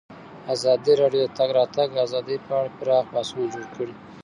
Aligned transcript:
ازادي 0.53 0.93
راډیو 1.01 1.23
د 1.25 1.27
د 1.31 1.33
تګ 1.37 1.49
راتګ 1.59 1.89
ازادي 2.05 2.37
په 2.45 2.51
اړه 2.61 2.69
پراخ 2.77 3.05
بحثونه 3.13 3.45
جوړ 3.53 3.65
کړي. 3.75 3.93